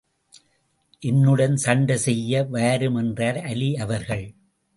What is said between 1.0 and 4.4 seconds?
என்னுடன் சண்டை செய்ய வாரும் என்றார் அலி அவர்கள்.